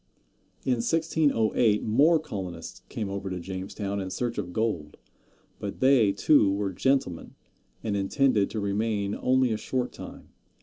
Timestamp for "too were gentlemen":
6.11-7.35